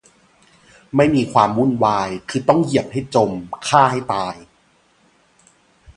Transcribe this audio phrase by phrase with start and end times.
[0.95, 3.31] ไม่มีความวุ่นวาย คือต้องเหยียบให้จม
[3.67, 4.35] ฆ่าให้ตาย